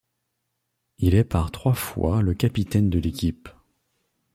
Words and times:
Il 0.97 1.13
est 1.13 1.23
par 1.23 1.51
trois 1.51 1.75
fois 1.75 2.23
le 2.23 2.33
capitaine 2.33 2.89
de 2.89 2.97
l'équipe. 2.97 3.47